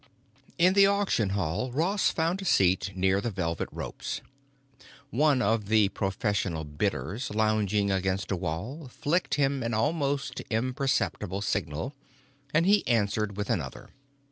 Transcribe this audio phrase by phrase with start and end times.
[0.57, 4.21] In the auction hall Ross found a seat near the velvet ropes.
[5.11, 11.93] One of the professional bidders lounging against a wall flicked him an almost imperceptible signal,
[12.51, 13.91] and he answered with another.